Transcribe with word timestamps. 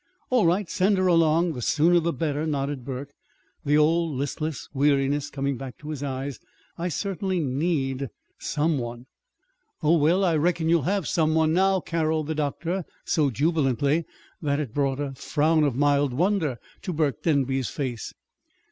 "All 0.31 0.47
right. 0.47 0.67
Send 0.67 0.97
her 0.97 1.05
along. 1.05 1.53
The 1.53 1.61
sooner 1.61 1.99
the 1.99 2.11
better," 2.11 2.47
nodded 2.47 2.83
Burke, 2.83 3.13
the 3.63 3.77
old 3.77 4.15
listless 4.15 4.67
weariness 4.73 5.29
coming 5.29 5.57
back 5.57 5.77
to 5.77 5.91
his 5.91 6.01
eyes. 6.01 6.39
"I 6.75 6.87
certainly 6.87 7.39
need 7.39 8.07
some 8.39 8.79
one." 8.79 9.05
"Oh, 9.83 9.95
well, 9.97 10.23
I 10.25 10.37
reckon 10.37 10.69
you'll 10.69 10.81
have 10.89 11.07
some 11.07 11.35
one, 11.35 11.53
now," 11.53 11.81
caroled 11.81 12.25
the 12.25 12.33
doctor, 12.33 12.83
so 13.05 13.29
jubilantly 13.29 14.05
that 14.41 14.59
it 14.59 14.73
brought 14.73 14.99
a 14.99 15.13
frown 15.13 15.63
of 15.63 15.75
mild 15.75 16.13
wonder 16.13 16.57
to 16.81 16.93
Burke 16.93 17.21
Denby's 17.21 17.69
face. 17.69 18.11